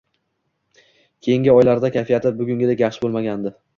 Keyingi 1.21 1.51
oylarda 1.55 1.91
kayfiyati 1.97 2.33
bugungidek 2.41 2.83
yaxshi 2.85 3.05
bo‘lmagandi 3.05 3.53